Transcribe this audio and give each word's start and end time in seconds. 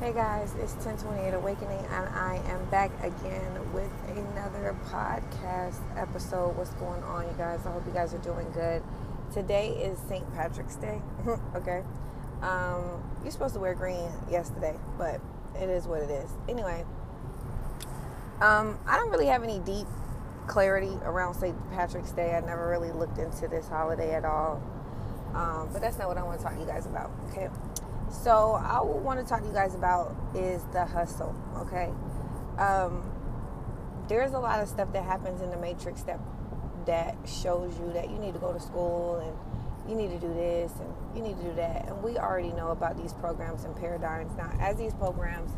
Hey 0.00 0.14
guys, 0.14 0.54
it's 0.58 0.72
1028 0.76 1.34
Awakening, 1.34 1.84
and 1.90 2.08
I 2.14 2.40
am 2.46 2.64
back 2.70 2.90
again 3.02 3.74
with 3.74 3.92
another 4.08 4.74
podcast 4.86 5.76
episode. 5.94 6.56
What's 6.56 6.72
going 6.72 7.02
on, 7.02 7.26
you 7.26 7.34
guys? 7.36 7.60
I 7.66 7.70
hope 7.70 7.84
you 7.86 7.92
guys 7.92 8.14
are 8.14 8.18
doing 8.24 8.50
good. 8.52 8.82
Today 9.30 9.68
is 9.72 9.98
St. 10.08 10.24
Patrick's 10.32 10.76
Day. 10.76 11.02
okay. 11.54 11.82
Um, 12.40 13.04
you're 13.22 13.30
supposed 13.30 13.52
to 13.52 13.60
wear 13.60 13.74
green 13.74 14.10
yesterday, 14.30 14.74
but 14.96 15.20
it 15.54 15.68
is 15.68 15.86
what 15.86 16.00
it 16.00 16.08
is. 16.08 16.30
Anyway, 16.48 16.86
um, 18.40 18.78
I 18.86 18.96
don't 18.96 19.10
really 19.10 19.26
have 19.26 19.42
any 19.42 19.58
deep 19.58 19.86
clarity 20.46 20.96
around 21.02 21.34
St. 21.34 21.54
Patrick's 21.72 22.12
Day. 22.12 22.34
I 22.34 22.40
never 22.40 22.70
really 22.70 22.90
looked 22.90 23.18
into 23.18 23.48
this 23.48 23.68
holiday 23.68 24.14
at 24.14 24.24
all. 24.24 24.62
Um, 25.34 25.68
but 25.74 25.82
that's 25.82 25.98
not 25.98 26.08
what 26.08 26.16
I 26.16 26.22
want 26.22 26.38
to 26.38 26.44
talk 26.44 26.54
to 26.54 26.60
you 26.60 26.66
guys 26.66 26.86
about. 26.86 27.10
Okay. 27.32 27.50
So 28.10 28.60
I 28.60 28.80
want 28.82 29.20
to 29.20 29.24
talk 29.24 29.40
to 29.42 29.46
you 29.46 29.52
guys 29.52 29.74
about 29.74 30.16
is 30.34 30.62
the 30.72 30.84
hustle. 30.84 31.34
Okay. 31.58 31.90
Um, 32.58 33.08
there's 34.08 34.32
a 34.32 34.38
lot 34.38 34.60
of 34.60 34.68
stuff 34.68 34.92
that 34.92 35.04
happens 35.04 35.40
in 35.40 35.50
the 35.50 35.56
matrix 35.56 36.02
that 36.02 36.18
that 36.86 37.16
shows 37.26 37.78
you 37.78 37.92
that 37.92 38.10
you 38.10 38.18
need 38.18 38.32
to 38.32 38.40
go 38.40 38.52
to 38.52 38.58
school 38.58 39.18
and 39.18 39.88
you 39.88 39.94
need 39.94 40.10
to 40.10 40.18
do 40.18 40.32
this 40.34 40.72
and 40.80 41.16
you 41.16 41.22
need 41.22 41.36
to 41.36 41.44
do 41.44 41.54
that. 41.54 41.86
And 41.86 42.02
we 42.02 42.18
already 42.18 42.50
know 42.50 42.70
about 42.70 43.00
these 43.00 43.12
programs 43.12 43.64
and 43.64 43.76
paradigms. 43.76 44.36
Now, 44.36 44.50
as 44.60 44.76
these 44.76 44.94
programs 44.94 45.52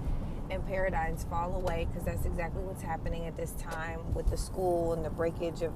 and 0.51 0.67
paradigms 0.67 1.25
fall 1.25 1.55
away, 1.55 1.87
because 1.89 2.05
that's 2.05 2.27
exactly 2.27 2.63
what's 2.63 2.83
happening 2.83 3.27
at 3.27 3.37
this 3.37 3.53
time 3.53 4.13
with 4.13 4.29
the 4.29 4.37
school 4.37 4.93
and 4.93 5.05
the 5.05 5.11
breakage 5.11 5.63
of 5.63 5.73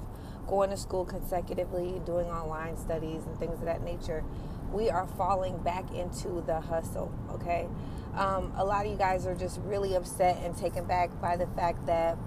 going 0.47 0.69
to 0.69 0.77
school 0.77 1.05
consecutively, 1.05 1.99
doing 2.05 2.27
online 2.27 2.77
studies 2.77 3.23
and 3.25 3.37
things 3.39 3.57
of 3.59 3.65
that 3.65 3.81
nature 3.81 4.23
we 4.71 4.89
are 4.89 5.07
falling 5.17 5.57
back 5.59 5.91
into 5.93 6.41
the 6.45 6.59
hustle, 6.59 7.11
okay? 7.31 7.67
Um, 8.15 8.51
a 8.57 8.65
lot 8.65 8.85
of 8.85 8.91
you 8.91 8.97
guys 8.97 9.25
are 9.25 9.35
just 9.35 9.59
really 9.61 9.95
upset 9.95 10.37
and 10.43 10.55
taken 10.57 10.85
back 10.85 11.09
by 11.21 11.37
the 11.37 11.47
fact 11.47 11.85
that 11.85 12.17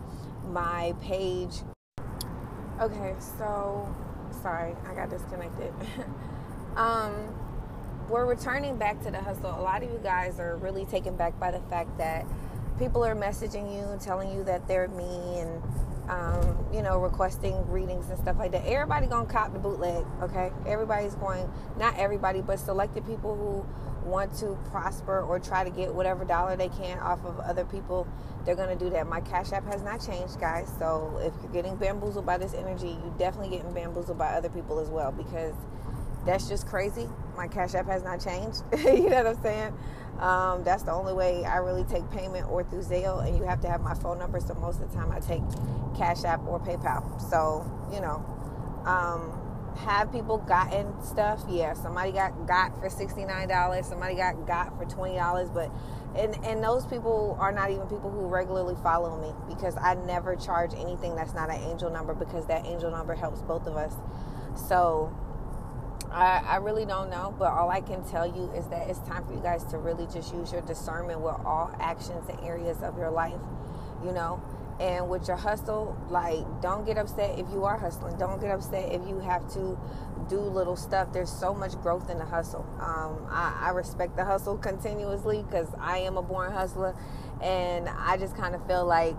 my 0.49 0.95
page. 1.03 1.63
Okay, 2.81 3.15
so 3.39 3.95
sorry, 4.43 4.75
I 4.89 4.95
got 4.95 5.11
disconnected. 5.11 5.73
um, 6.77 7.35
we're 8.09 8.27
returning 8.27 8.77
back 8.77 9.03
to 9.03 9.11
the 9.11 9.21
hustle. 9.21 9.51
A 9.51 9.63
lot 9.63 9.83
of 9.83 9.91
you 9.91 10.01
guys 10.03 10.41
are 10.41 10.57
really 10.57 10.85
taken 10.85 11.17
back 11.17 11.39
by 11.39 11.51
the 11.51 11.61
fact 11.69 11.99
that 11.99 12.27
people 12.79 13.05
are 13.05 13.15
messaging 13.15 13.75
you, 13.75 13.99
telling 14.01 14.33
you 14.33 14.43
that 14.45 14.67
they're 14.67 14.89
me 14.89 15.39
and 15.39 15.63
um, 16.11 16.67
you 16.73 16.83
know, 16.83 16.99
requesting 16.99 17.55
readings 17.71 18.11
and 18.11 18.19
stuff 18.19 18.37
like 18.37 18.51
that. 18.51 18.67
Everybody 18.67 19.07
gonna 19.07 19.29
cop 19.29 19.53
the 19.53 19.61
bootleg, 19.61 20.05
okay? 20.21 20.51
Everybody's 20.67 21.15
going, 21.15 21.49
not 21.79 21.97
everybody, 21.97 22.41
but 22.43 22.59
selected 22.59 23.07
people 23.07 23.37
who 23.37 24.09
want 24.09 24.35
to 24.39 24.59
prosper 24.71 25.21
or 25.21 25.39
try 25.39 25.63
to 25.63 25.71
get 25.71 25.95
whatever 25.95 26.25
dollar 26.25 26.57
they 26.57 26.69
can 26.69 26.99
off 26.99 27.25
of 27.25 27.39
other 27.39 27.65
people. 27.65 28.09
They're 28.45 28.57
gonna 28.57 28.75
do 28.75 28.91
that. 28.91 29.07
My 29.07 29.21
cash 29.21 29.53
app 29.53 29.65
has 29.67 29.83
not 29.83 30.05
changed, 30.05 30.41
guys. 30.41 30.69
So 30.81 31.21
if 31.23 31.33
you're 31.43 31.53
getting 31.53 31.77
bamboozled 31.77 32.27
by 32.27 32.39
this 32.39 32.55
energy, 32.55 32.89
you 32.89 33.15
definitely 33.17 33.57
getting 33.57 33.73
bamboozled 33.73 34.19
by 34.19 34.31
other 34.31 34.49
people 34.49 34.81
as 34.81 34.89
well 34.89 35.13
because 35.13 35.55
that's 36.27 36.49
just 36.49 36.67
crazy. 36.67 37.09
My 37.37 37.47
cash 37.47 37.75
app 37.75 37.87
has 37.87 38.03
not 38.03 38.21
changed. 38.21 38.63
you 38.85 39.11
know 39.11 39.23
what 39.23 39.27
I'm 39.29 39.43
saying? 39.43 39.75
Um, 40.21 40.65
that's 40.65 40.83
the 40.83 40.93
only 40.93 41.15
way 41.15 41.45
I 41.45 41.57
really 41.59 41.85
take 41.85 42.09
payment 42.11 42.47
or 42.51 42.63
through 42.63 42.83
Zelle, 42.83 43.27
and 43.27 43.37
you 43.37 43.45
have 43.45 43.61
to 43.63 43.69
have 43.69 43.81
my 43.81 43.95
phone 43.95 44.19
number. 44.19 44.39
So 44.41 44.55
most 44.55 44.81
of 44.81 44.91
the 44.91 44.97
time, 44.97 45.11
I 45.11 45.21
take 45.21 45.43
Cash 45.97 46.25
App 46.25 46.47
or 46.47 46.61
PayPal. 46.61 47.21
So 47.31 47.65
you 47.93 48.01
know, 48.01 48.25
um, 48.85 49.33
have 49.87 50.13
people 50.13 50.39
gotten 50.39 51.03
stuff? 51.03 51.43
Yeah, 51.49 51.73
somebody 51.73 52.13
got 52.13 52.47
got 52.47 52.79
for 52.81 52.91
sixty 52.91 53.25
nine 53.25 53.49
dollars. 53.49 53.87
Somebody 53.87 54.15
got 54.15 54.47
got 54.47 54.77
for 54.79 54.85
twenty 54.85 55.17
dollars, 55.17 55.49
but 55.49 55.71
and 56.17 56.37
and 56.45 56.63
those 56.63 56.85
people 56.87 57.37
are 57.41 57.53
not 57.53 57.71
even 57.71 57.87
people 57.87 58.11
who 58.11 58.27
regularly 58.27 58.77
follow 58.83 59.21
me 59.21 59.33
because 59.55 59.77
I 59.77 59.95
never 59.95 60.37
charge 60.37 60.75
anything 60.75 61.15
that's 61.15 61.35
not 61.35 61.49
an 61.51 61.61
angel 61.63 61.91
number 61.91 62.15
because 62.15 62.47
that 62.47 62.67
angel 62.67 62.91
number 62.91 63.15
helps 63.15 63.41
both 63.43 63.67
of 63.67 63.77
us. 63.77 63.95
So 64.69 65.15
I, 66.13 66.43
I 66.45 66.57
really 66.57 66.85
don't 66.85 67.11
know, 67.11 67.35
but 67.39 67.53
all 67.53 67.71
I 67.71 67.81
can 67.81 68.05
tell 68.05 68.27
you 68.27 68.51
is 68.53 68.67
that 68.69 68.89
it's 68.89 68.99
time 69.01 69.25
for 69.25 69.33
you 69.33 69.41
guys 69.41 69.65
to 69.67 69.79
really 69.79 70.07
just 70.13 70.35
use 70.35 70.53
your 70.53 70.63
discernment 70.63 71.21
with 71.21 71.35
all 71.45 71.75
actions 71.81 72.29
and 72.29 72.41
areas 72.41 72.83
of 72.83 72.99
your 72.99 73.11
life, 73.11 73.41
you 74.05 74.13
know. 74.13 74.43
And 74.81 75.11
with 75.11 75.29
your 75.29 75.37
hustle, 75.37 75.95
like, 76.09 76.39
don't 76.63 76.87
get 76.87 76.97
upset 76.97 77.39
if 77.39 77.47
you 77.53 77.65
are 77.65 77.77
hustling. 77.77 78.17
Don't 78.17 78.41
get 78.41 78.51
upset 78.51 78.91
if 78.91 79.07
you 79.07 79.21
have 79.21 79.47
to 79.53 79.79
do 80.31 80.41
little 80.41 80.75
stuff. 80.75 81.13
There's 81.13 81.31
so 81.31 81.53
much 81.53 81.79
growth 81.83 82.09
in 82.09 82.17
the 82.17 82.25
hustle. 82.25 82.65
Um, 82.81 83.27
I, 83.31 83.67
I 83.67 83.71
respect 83.71 84.17
the 84.17 84.25
hustle 84.25 84.57
continuously 84.57 85.43
because 85.43 85.69
I 85.79 85.99
am 85.99 86.17
a 86.17 86.23
born 86.23 86.53
hustler. 86.53 86.97
And 87.43 87.91
I 87.91 88.17
just 88.17 88.35
kind 88.37 88.55
of 88.55 88.67
feel 88.67 88.87
like 88.87 89.17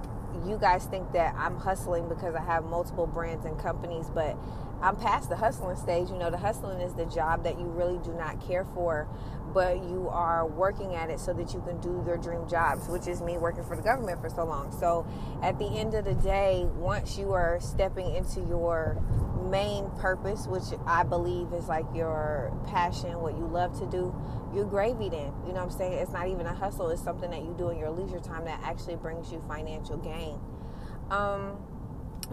you 0.47 0.57
guys 0.57 0.85
think 0.85 1.11
that 1.11 1.35
I'm 1.37 1.57
hustling 1.57 2.09
because 2.09 2.33
I 2.33 2.41
have 2.41 2.65
multiple 2.65 3.05
brands 3.05 3.45
and 3.45 3.59
companies, 3.59 4.09
but 4.09 4.35
I'm 4.81 4.95
past 4.95 5.29
the 5.29 5.35
hustling 5.35 5.75
stage. 5.77 6.09
You 6.09 6.17
know, 6.17 6.31
the 6.31 6.37
hustling 6.37 6.81
is 6.81 6.93
the 6.93 7.05
job 7.05 7.43
that 7.43 7.59
you 7.59 7.65
really 7.65 7.99
do 7.99 8.13
not 8.13 8.45
care 8.45 8.65
for, 8.73 9.07
but 9.53 9.77
you 9.77 10.09
are 10.09 10.47
working 10.47 10.95
at 10.95 11.09
it 11.09 11.19
so 11.19 11.33
that 11.33 11.53
you 11.53 11.61
can 11.61 11.79
do 11.81 12.03
your 12.05 12.17
dream 12.17 12.47
jobs, 12.49 12.87
which 12.87 13.07
is 13.07 13.21
me 13.21 13.37
working 13.37 13.63
for 13.63 13.75
the 13.75 13.81
government 13.83 14.21
for 14.21 14.29
so 14.29 14.43
long. 14.43 14.75
So 14.79 15.05
at 15.43 15.59
the 15.59 15.67
end 15.67 15.93
of 15.93 16.05
the 16.05 16.15
day, 16.15 16.65
once 16.75 17.17
you 17.17 17.33
are 17.33 17.59
stepping 17.59 18.15
into 18.15 18.41
your 18.41 18.97
main 19.49 19.89
purpose, 19.99 20.47
which 20.47 20.63
I 20.87 21.03
believe 21.03 21.53
is 21.53 21.67
like 21.67 21.85
your 21.93 22.51
passion, 22.67 23.19
what 23.21 23.37
you 23.37 23.45
love 23.45 23.77
to 23.79 23.85
do, 23.85 24.15
you're 24.53 24.65
gravy 24.65 25.09
then. 25.09 25.33
You 25.45 25.53
know 25.53 25.63
what 25.63 25.71
I'm 25.71 25.77
saying? 25.77 25.93
It's 25.93 26.11
not 26.11 26.27
even 26.27 26.45
a 26.45 26.53
hustle, 26.53 26.89
it's 26.89 27.03
something 27.03 27.29
that 27.29 27.43
you 27.43 27.53
do 27.57 27.69
in 27.69 27.77
your 27.77 27.91
leisure 27.91 28.19
time 28.19 28.45
that 28.45 28.61
actually 28.63 28.95
brings 28.95 29.31
you 29.31 29.43
financial 29.47 29.97
gain. 29.97 30.39
Um, 31.11 31.57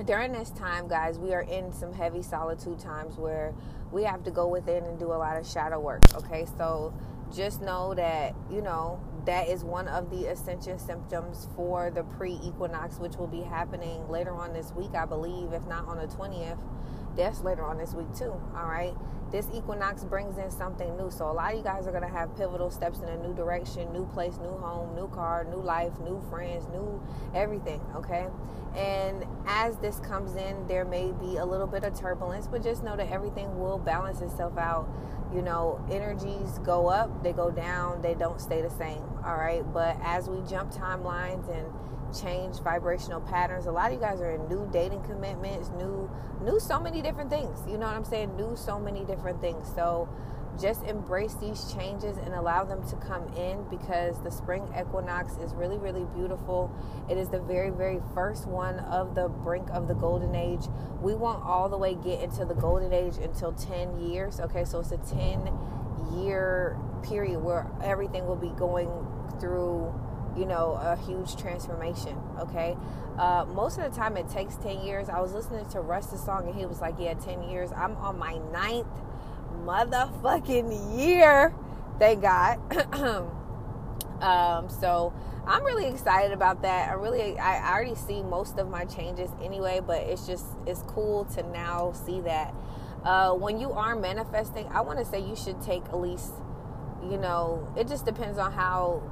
during 0.06 0.32
this 0.32 0.50
time, 0.50 0.88
guys, 0.88 1.18
we 1.18 1.34
are 1.34 1.42
in 1.42 1.72
some 1.72 1.92
heavy 1.92 2.22
solitude 2.22 2.78
times 2.78 3.16
where 3.16 3.54
we 3.90 4.04
have 4.04 4.22
to 4.24 4.30
go 4.30 4.46
within 4.46 4.84
and 4.84 4.98
do 4.98 5.06
a 5.06 5.18
lot 5.18 5.36
of 5.36 5.46
shadow 5.46 5.80
work. 5.80 6.02
Okay, 6.14 6.46
so 6.56 6.94
just 7.34 7.60
know 7.60 7.94
that 7.94 8.34
you 8.50 8.62
know 8.62 9.00
that 9.26 9.48
is 9.48 9.62
one 9.62 9.86
of 9.88 10.10
the 10.10 10.26
ascension 10.26 10.78
symptoms 10.78 11.48
for 11.54 11.90
the 11.90 12.02
pre-equinox, 12.02 12.98
which 12.98 13.16
will 13.16 13.26
be 13.26 13.42
happening 13.42 14.08
later 14.08 14.32
on 14.32 14.52
this 14.52 14.72
week, 14.72 14.94
I 14.94 15.04
believe, 15.04 15.52
if 15.52 15.66
not 15.66 15.86
on 15.86 15.98
the 15.98 16.06
twentieth. 16.06 16.58
That's 17.18 17.42
later 17.42 17.64
on 17.64 17.76
this 17.76 17.92
week 17.92 18.14
too. 18.14 18.32
All 18.56 18.66
right 18.66 18.94
this 19.30 19.46
equinox 19.52 20.04
brings 20.04 20.38
in 20.38 20.50
something 20.50 20.96
new. 20.96 21.10
So 21.10 21.30
a 21.30 21.32
lot 21.32 21.52
of 21.52 21.58
you 21.58 21.64
guys 21.64 21.86
are 21.86 21.90
going 21.90 22.02
to 22.02 22.08
have 22.08 22.34
pivotal 22.36 22.70
steps 22.70 23.00
in 23.00 23.08
a 23.08 23.16
new 23.18 23.34
direction, 23.34 23.92
new 23.92 24.06
place, 24.06 24.38
new 24.38 24.56
home, 24.56 24.94
new 24.94 25.08
car, 25.08 25.44
new 25.44 25.60
life, 25.60 25.92
new 26.00 26.22
friends, 26.30 26.66
new 26.68 27.00
everything, 27.34 27.80
okay? 27.94 28.26
And 28.74 29.26
as 29.46 29.76
this 29.78 30.00
comes 30.00 30.36
in, 30.36 30.66
there 30.66 30.84
may 30.84 31.12
be 31.12 31.36
a 31.36 31.44
little 31.44 31.66
bit 31.66 31.84
of 31.84 31.98
turbulence, 31.98 32.46
but 32.46 32.62
just 32.62 32.82
know 32.82 32.96
that 32.96 33.10
everything 33.10 33.58
will 33.58 33.78
balance 33.78 34.20
itself 34.20 34.56
out. 34.56 34.88
You 35.34 35.42
know, 35.42 35.84
energies 35.90 36.58
go 36.60 36.88
up, 36.88 37.22
they 37.22 37.32
go 37.32 37.50
down, 37.50 38.00
they 38.00 38.14
don't 38.14 38.40
stay 38.40 38.62
the 38.62 38.70
same, 38.70 39.02
all 39.24 39.36
right? 39.36 39.62
But 39.74 39.98
as 40.02 40.28
we 40.28 40.40
jump 40.48 40.72
timelines 40.72 41.54
and 41.54 41.66
change 42.12 42.60
vibrational 42.60 43.20
patterns. 43.20 43.66
A 43.66 43.72
lot 43.72 43.92
of 43.92 43.94
you 43.94 44.00
guys 44.00 44.20
are 44.20 44.30
in 44.30 44.48
new 44.48 44.68
dating 44.72 45.02
commitments, 45.04 45.70
new 45.70 46.10
new 46.42 46.60
so 46.60 46.80
many 46.80 47.02
different 47.02 47.30
things. 47.30 47.58
You 47.66 47.78
know 47.78 47.86
what 47.86 47.96
I'm 47.96 48.04
saying? 48.04 48.36
New 48.36 48.56
so 48.56 48.78
many 48.78 49.04
different 49.04 49.40
things. 49.40 49.70
So 49.74 50.08
just 50.60 50.82
embrace 50.84 51.34
these 51.34 51.72
changes 51.72 52.16
and 52.18 52.34
allow 52.34 52.64
them 52.64 52.86
to 52.88 52.96
come 52.96 53.28
in 53.34 53.64
because 53.70 54.20
the 54.22 54.30
spring 54.30 54.66
equinox 54.78 55.36
is 55.36 55.54
really 55.54 55.78
really 55.78 56.04
beautiful. 56.14 56.72
It 57.08 57.16
is 57.16 57.28
the 57.28 57.40
very 57.40 57.70
very 57.70 58.00
first 58.14 58.46
one 58.46 58.80
of 58.80 59.14
the 59.14 59.28
brink 59.28 59.68
of 59.70 59.88
the 59.88 59.94
golden 59.94 60.34
age. 60.34 60.66
We 61.00 61.14
won't 61.14 61.44
all 61.44 61.68
the 61.68 61.78
way 61.78 61.94
get 61.94 62.20
into 62.20 62.44
the 62.44 62.54
golden 62.54 62.92
age 62.92 63.16
until 63.18 63.52
10 63.52 64.00
years. 64.00 64.40
Okay? 64.40 64.64
So 64.64 64.80
it's 64.80 64.92
a 64.92 64.98
10 64.98 65.52
year 66.14 66.76
period 67.02 67.40
where 67.40 67.70
everything 67.82 68.26
will 68.26 68.36
be 68.36 68.50
going 68.50 68.90
through 69.40 69.92
you 70.36 70.46
know, 70.46 70.78
a 70.80 70.96
huge 70.96 71.36
transformation. 71.36 72.16
Okay. 72.38 72.76
Uh, 73.18 73.44
most 73.52 73.78
of 73.78 73.90
the 73.90 73.96
time 73.96 74.16
it 74.16 74.28
takes 74.28 74.56
10 74.56 74.80
years. 74.80 75.08
I 75.08 75.20
was 75.20 75.32
listening 75.32 75.68
to 75.70 75.80
Russ's 75.80 76.22
song 76.22 76.46
and 76.46 76.54
he 76.54 76.66
was 76.66 76.80
like, 76.80 76.94
Yeah, 76.98 77.14
10 77.14 77.42
years. 77.44 77.70
I'm 77.72 77.96
on 77.96 78.18
my 78.18 78.38
ninth 78.52 78.86
motherfucking 79.64 80.98
year. 80.98 81.54
Thank 81.98 82.22
God. 82.22 82.60
um, 84.22 84.68
so 84.68 85.12
I'm 85.46 85.64
really 85.64 85.86
excited 85.86 86.32
about 86.32 86.62
that. 86.62 86.90
I 86.90 86.92
really, 86.92 87.38
I, 87.38 87.58
I 87.58 87.72
already 87.72 87.94
see 87.94 88.22
most 88.22 88.58
of 88.58 88.68
my 88.68 88.84
changes 88.84 89.30
anyway, 89.42 89.80
but 89.84 90.02
it's 90.02 90.26
just, 90.26 90.46
it's 90.66 90.82
cool 90.82 91.24
to 91.36 91.42
now 91.42 91.92
see 91.92 92.20
that. 92.20 92.54
Uh, 93.04 93.32
when 93.32 93.58
you 93.58 93.72
are 93.72 93.96
manifesting, 93.96 94.66
I 94.68 94.80
want 94.82 94.98
to 94.98 95.04
say 95.04 95.20
you 95.20 95.36
should 95.36 95.60
take 95.62 95.84
at 95.86 95.98
least, 95.98 96.32
you 97.02 97.16
know, 97.16 97.66
it 97.76 97.88
just 97.88 98.04
depends 98.04 98.38
on 98.38 98.52
how 98.52 99.02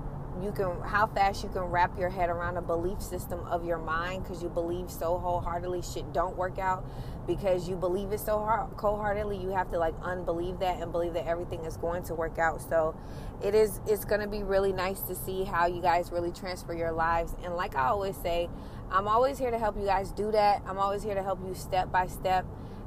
you 0.43 0.53
can 0.53 0.81
how 0.83 1.07
fast 1.07 1.43
you 1.43 1.49
can 1.49 1.63
wrap 1.63 1.99
your 1.99 2.11
head 2.11 2.29
around 2.29 2.57
a 2.57 2.63
belief 2.63 3.01
system 3.01 3.41
of 3.47 3.65
your 3.65 3.79
mind 3.79 4.23
because 4.23 4.43
you 4.43 4.49
believe 4.49 4.91
so 4.91 5.19
wholeheartedly 5.19 5.83
shit 5.83 6.13
don't 6.13 6.37
work 6.37 6.59
out. 6.59 6.85
Because 7.27 7.69
you 7.69 7.75
believe 7.75 8.13
it 8.13 8.21
so 8.21 8.39
wholeheartedly 8.77 9.39
you 9.39 9.49
have 9.49 9.71
to 9.73 9.79
like 9.79 9.95
unbelieve 10.03 10.61
that 10.61 10.81
and 10.81 10.93
believe 10.93 11.15
that 11.15 11.27
everything 11.27 11.65
is 11.65 11.77
going 11.77 12.05
to 12.05 12.15
work 12.15 12.39
out. 12.39 12.61
So 12.61 12.95
it 13.43 13.55
is 13.55 13.81
it's 13.87 14.05
going 14.05 14.21
to 14.21 14.29
be 14.29 14.43
really 14.43 14.73
nice 14.73 15.01
to 15.03 15.15
see 15.15 15.45
how 15.45 15.67
you 15.67 15.83
guys 15.83 16.13
really 16.13 16.33
transfer 16.33 16.73
your 16.73 16.93
lives. 16.93 17.35
And 17.45 17.55
like 17.57 17.75
i 17.75 17.87
always 17.89 18.17
say 18.17 18.49
i'm 18.91 19.09
always 19.09 19.39
here 19.39 19.51
to 19.51 19.59
help 19.59 19.77
you 19.77 19.87
guys 19.87 20.13
do 20.13 20.31
that. 20.33 20.63
I'm 20.67 20.79
always 20.79 21.03
here 21.03 21.15
to 21.15 21.23
help 21.23 21.41
you 21.47 21.55
step 21.55 21.91
by 21.91 22.07
step 22.07 22.47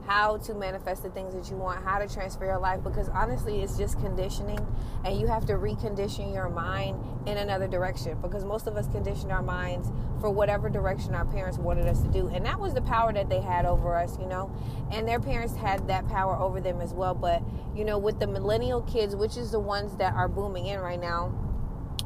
how 0.10 0.38
to 0.38 0.56
manifest 0.56 1.04
the 1.04 1.10
things 1.12 1.36
that 1.36 1.52
you 1.52 1.56
want, 1.56 1.86
how 1.86 2.00
to 2.00 2.12
transfer 2.12 2.44
your 2.44 2.58
life 2.58 2.84
because 2.84 3.10
honestly, 3.10 3.62
it's 3.62 3.78
just 3.78 4.00
conditioning 4.00 4.60
and 5.06 5.20
you 5.20 5.28
have 5.28 5.46
to 5.46 5.54
recondition 5.54 6.34
your 6.34 6.50
mind 6.50 7.00
in 7.28 7.38
another 7.38 7.68
direction 7.68 8.18
because 8.20 8.44
most 8.44 8.66
of 8.66 8.76
us 8.76 8.88
conditioned 8.88 9.32
our 9.32 9.44
minds 9.44 9.92
for 10.20 10.32
whatever 10.32 10.68
direction 10.68 11.14
our 11.14 11.26
parents 11.26 11.60
wanted 11.60 11.86
us 11.86 12.02
to 12.02 12.08
do. 12.08 12.28
And 12.30 12.44
that 12.48 12.60
was 12.60 12.74
the 12.74 12.82
power 12.82 13.14
that 13.14 13.30
they 13.30 13.40
had 13.40 13.68
over 13.68 13.96
us, 13.96 14.18
you 14.20 14.26
know. 14.26 14.52
And 14.92 15.08
their 15.08 15.20
parents 15.20 15.56
had 15.56 15.88
that 15.90 16.08
power 16.10 16.36
over 16.36 16.60
them 16.60 16.82
as 16.82 16.92
well. 16.92 17.14
But, 17.14 17.44
you 17.76 17.86
know, 17.86 18.00
with 18.00 18.20
the 18.20 18.26
millennial 18.26 18.82
kids, 18.82 19.16
which 19.16 19.38
is 19.38 19.52
the 19.52 19.60
ones 19.60 19.96
that 19.98 20.16
are 20.16 20.28
booming 20.28 20.66
in 20.66 20.80
right 20.80 21.00
now, 21.00 21.28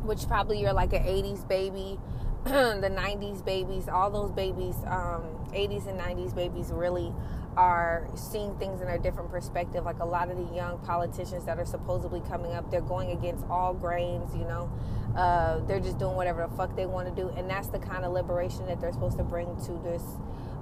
which 0.01 0.27
probably 0.27 0.59
you're 0.59 0.73
like 0.73 0.91
an 0.91 1.03
80s 1.03 1.47
baby 1.47 1.97
the 2.44 2.91
90s 2.94 3.45
babies, 3.45 3.88
all 3.88 4.11
those 4.11 4.29
babies, 4.31 4.75
um, 4.88 5.23
80s 5.53 5.88
and 5.88 5.97
90s 5.97 6.35
babies 6.35 6.71
really 6.73 7.13
are 7.57 8.07
seeing 8.15 8.55
things 8.57 8.81
in 8.81 8.88
a 8.88 9.00
different 9.00 9.31
perspective. 9.31 9.85
Like 9.85 10.00
a 10.00 10.05
lot 10.05 10.29
of 10.29 10.38
the 10.38 10.55
young 10.55 10.79
politicians 10.79 11.45
that 11.45 11.59
are 11.59 11.65
supposedly 11.65 12.21
coming 12.21 12.53
up, 12.53 12.69
they're 12.71 12.81
going 12.81 13.11
against 13.11 13.45
all 13.50 13.73
grains, 13.73 14.33
you 14.35 14.45
know. 14.45 14.71
Uh, 15.15 15.59
they're 15.67 15.79
just 15.79 16.00
doing 16.00 16.15
whatever 16.15 16.47
the 16.47 16.55
fuck 16.55 16.75
they 16.75 16.85
want 16.85 17.07
to 17.07 17.13
do. 17.13 17.29
And 17.38 17.50
that's 17.50 17.67
the 17.67 17.79
kind 17.79 18.05
of 18.05 18.13
liberation 18.13 18.65
that 18.65 18.81
they're 18.81 18.91
supposed 18.91 19.17
to 19.17 19.23
bring 19.23 19.55
to 19.65 19.71
this 19.83 20.03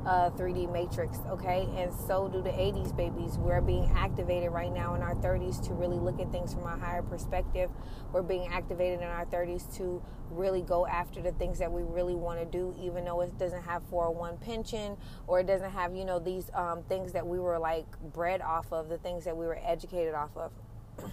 uh, 0.06 0.30
3D 0.32 0.72
matrix, 0.72 1.20
okay? 1.28 1.68
And 1.76 1.94
so 1.94 2.28
do 2.28 2.42
the 2.42 2.50
80s 2.50 2.96
babies. 2.96 3.38
We're 3.38 3.62
being 3.62 3.92
activated 3.96 4.52
right 4.52 4.72
now 4.72 4.96
in 4.96 5.02
our 5.02 5.16
30s 5.16 5.62
to 5.68 5.74
really 5.74 5.98
look 5.98 6.20
at 6.20 6.32
things 6.32 6.54
from 6.54 6.64
a 6.64 6.78
higher 6.78 7.02
perspective. 7.02 7.70
We're 8.12 8.24
being 8.24 8.48
activated 8.48 9.02
in 9.02 9.08
our 9.08 9.26
30s 9.26 9.76
to 9.78 10.02
really 10.32 10.62
go 10.62 10.88
after 10.88 11.22
the 11.22 11.32
things 11.34 11.60
that 11.60 11.72
we 11.72 11.84
really 11.84 12.16
want 12.16 12.40
to 12.40 12.46
do, 12.46 12.74
even 12.82 13.06
though 13.06 13.22
it 13.22 13.38
doesn't 13.38 13.64
have 13.64 13.84
401 13.90 14.38
pension 14.38 14.98
or 15.28 15.42
it 15.42 15.48
doesn't 15.48 15.72
have, 15.72 15.96
you 15.96 16.06
know, 16.06 16.20
these 16.20 16.50
um, 16.54 16.84
things 16.84 17.12
that 17.12 17.26
we 17.26 17.40
were 17.40 17.60
like 17.60 17.86
bred 18.14 18.42
off 18.42 18.72
of, 18.72 18.90
the 18.90 18.98
things 18.98 19.26
that 19.26 19.36
we 19.36 19.46
were 19.46 19.60
educated 19.64 20.14
off 20.14 20.36
of. 20.36 20.52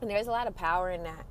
and 0.00 0.10
there's 0.10 0.26
a 0.26 0.32
lot 0.32 0.46
of 0.46 0.54
power 0.54 0.90
in 0.90 1.02
that 1.04 1.24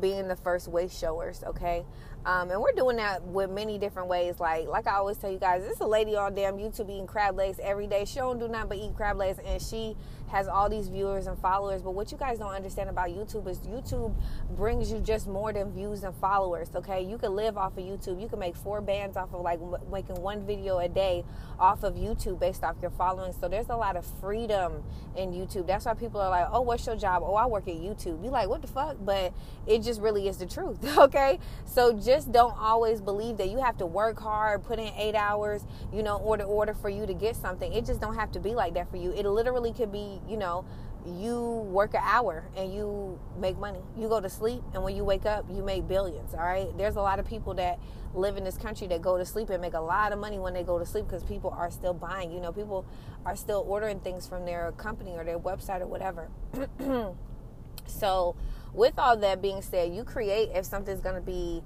being 0.00 0.28
the 0.28 0.36
first 0.36 0.68
way 0.68 0.88
showers, 0.88 1.42
okay? 1.46 1.84
Um, 2.24 2.50
and 2.50 2.60
we're 2.60 2.72
doing 2.72 2.96
that 2.96 3.22
with 3.22 3.50
many 3.50 3.78
different 3.78 4.08
ways. 4.08 4.40
Like, 4.40 4.66
like 4.66 4.86
I 4.86 4.94
always 4.94 5.16
tell 5.16 5.30
you 5.30 5.38
guys, 5.38 5.62
this 5.62 5.74
is 5.74 5.80
a 5.80 5.86
lady 5.86 6.16
on 6.16 6.34
damn 6.34 6.56
YouTube 6.56 6.90
eating 6.90 7.06
crab 7.06 7.36
legs 7.36 7.60
every 7.62 7.86
day. 7.86 8.04
She 8.04 8.16
don't 8.16 8.38
do 8.38 8.48
nothing 8.48 8.68
but 8.68 8.78
eat 8.78 8.96
crab 8.96 9.16
legs, 9.16 9.38
and 9.46 9.62
she 9.62 9.96
has 10.28 10.48
all 10.48 10.68
these 10.68 10.88
viewers 10.88 11.26
and 11.26 11.38
followers. 11.38 11.82
But 11.82 11.92
what 11.92 12.10
you 12.12 12.18
guys 12.18 12.38
don't 12.38 12.52
understand 12.52 12.90
about 12.90 13.08
YouTube 13.08 13.48
is 13.48 13.58
YouTube 13.60 14.14
brings 14.56 14.90
you 14.90 15.00
just 15.00 15.26
more 15.26 15.52
than 15.52 15.72
views 15.72 16.02
and 16.02 16.14
followers. 16.16 16.68
Okay, 16.74 17.02
you 17.02 17.18
can 17.18 17.34
live 17.34 17.56
off 17.56 17.76
of 17.76 17.84
YouTube. 17.84 18.20
You 18.20 18.28
can 18.28 18.38
make 18.38 18.56
four 18.56 18.80
bands 18.80 19.16
off 19.16 19.32
of 19.34 19.42
like 19.42 19.60
making 19.90 20.20
one 20.20 20.46
video 20.46 20.78
a 20.78 20.88
day 20.88 21.24
off 21.58 21.82
of 21.82 21.94
YouTube 21.94 22.38
based 22.38 22.64
off 22.64 22.76
your 22.80 22.90
following. 22.90 23.32
So 23.32 23.48
there's 23.48 23.68
a 23.68 23.76
lot 23.76 23.96
of 23.96 24.04
freedom 24.20 24.82
in 25.16 25.32
YouTube. 25.32 25.66
That's 25.66 25.86
why 25.86 25.94
people 25.94 26.20
are 26.20 26.30
like, 26.30 26.48
"Oh, 26.50 26.60
what's 26.62 26.86
your 26.86 26.96
job?" 26.96 27.22
"Oh, 27.24 27.34
I 27.34 27.46
work 27.46 27.68
at 27.68 27.74
YouTube." 27.74 28.22
You 28.24 28.30
like, 28.30 28.48
"What 28.48 28.62
the 28.62 28.68
fuck?" 28.68 28.96
But 29.00 29.32
it 29.66 29.82
just 29.82 30.00
really 30.00 30.28
is 30.28 30.38
the 30.38 30.46
truth. 30.46 30.78
Okay, 31.06 31.38
so 31.64 31.92
just 31.92 32.32
don't 32.32 32.56
always 32.58 33.00
believe 33.00 33.36
that 33.36 33.48
you 33.48 33.58
have 33.58 33.76
to 33.78 33.86
work 33.86 34.18
hard, 34.18 34.64
put 34.64 34.78
in 34.78 34.92
eight 34.96 35.14
hours, 35.14 35.64
you 35.92 36.02
know, 36.02 36.16
order 36.16 36.42
order 36.44 36.74
for 36.74 36.88
you 36.88 37.06
to 37.06 37.14
get 37.14 37.36
something. 37.36 37.72
It 37.72 37.84
just 37.84 38.00
don't 38.00 38.14
have 38.16 38.32
to 38.32 38.40
be 38.40 38.54
like 38.54 38.74
that 38.74 38.90
for 38.90 38.96
you. 38.96 39.12
It 39.12 39.24
literally 39.26 39.72
could 39.72 39.92
be 39.92 40.15
you 40.28 40.36
know, 40.36 40.64
you 41.06 41.66
work 41.70 41.94
an 41.94 42.00
hour 42.02 42.44
and 42.56 42.72
you 42.72 43.18
make 43.38 43.58
money. 43.58 43.80
You 43.96 44.08
go 44.08 44.20
to 44.20 44.28
sleep, 44.28 44.62
and 44.74 44.82
when 44.82 44.96
you 44.96 45.04
wake 45.04 45.24
up, 45.24 45.46
you 45.50 45.62
make 45.62 45.86
billions. 45.86 46.34
All 46.34 46.40
right. 46.40 46.76
There's 46.76 46.96
a 46.96 47.00
lot 47.00 47.18
of 47.18 47.26
people 47.26 47.54
that 47.54 47.78
live 48.14 48.36
in 48.36 48.44
this 48.44 48.56
country 48.56 48.86
that 48.88 49.02
go 49.02 49.18
to 49.18 49.24
sleep 49.24 49.50
and 49.50 49.60
make 49.60 49.74
a 49.74 49.80
lot 49.80 50.12
of 50.12 50.18
money 50.18 50.38
when 50.38 50.54
they 50.54 50.62
go 50.62 50.78
to 50.78 50.86
sleep 50.86 51.06
because 51.06 51.22
people 51.22 51.50
are 51.50 51.70
still 51.70 51.94
buying. 51.94 52.32
You 52.32 52.40
know, 52.40 52.52
people 52.52 52.84
are 53.24 53.36
still 53.36 53.64
ordering 53.68 54.00
things 54.00 54.26
from 54.26 54.44
their 54.44 54.72
company 54.72 55.12
or 55.12 55.24
their 55.24 55.38
website 55.38 55.80
or 55.80 55.86
whatever. 55.86 56.28
so, 57.86 58.34
with 58.72 58.98
all 58.98 59.16
that 59.16 59.40
being 59.40 59.62
said, 59.62 59.94
you 59.94 60.04
create 60.04 60.50
if 60.54 60.64
something's 60.64 61.00
going 61.00 61.14
to 61.14 61.20
be 61.20 61.62